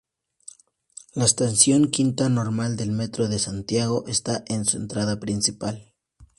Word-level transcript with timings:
La 1.13 1.25
estación 1.25 1.91
Quinta 1.91 2.27
Normal 2.27 2.75
del 2.75 2.89
Metro 2.91 3.27
de 3.27 3.37
Santiago 3.37 4.03
está 4.07 4.43
en 4.47 4.65
su 4.65 4.77
entrada 4.77 5.19
principal. 5.19 5.93